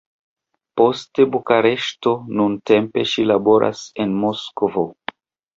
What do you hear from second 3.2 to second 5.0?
laboras en Moskvo.